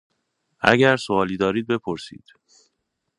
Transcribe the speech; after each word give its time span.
اگر 0.59 0.97
سئوالی 0.97 1.37
دارید 1.37 1.67
بپرسید! 1.67 2.23